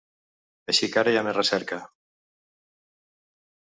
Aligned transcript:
Així 0.73 0.87
que 0.95 1.01
ara 1.01 1.13
hi 1.15 1.19
ha 1.21 1.23
més 1.27 1.37
recerca. 1.39 1.79